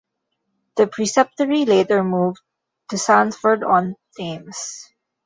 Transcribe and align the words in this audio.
The 0.77 0.87
preceptory 0.87 1.67
later 1.67 2.03
moved 2.03 2.41
to 2.89 2.97
Sandford-on-Thames. 2.97 4.89